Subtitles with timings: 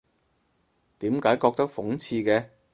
[0.97, 2.47] 點解覺得諷刺嘅？